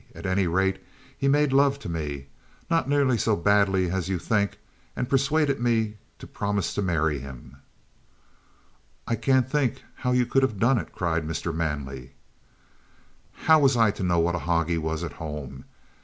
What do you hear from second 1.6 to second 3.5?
to me, not nearly so